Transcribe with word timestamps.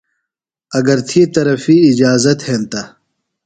اگر 0.77 0.97
تھی 1.07 1.21
طرفی 1.35 1.77
اِجازت 1.89 2.39
ہنتہ۔ 2.47 2.81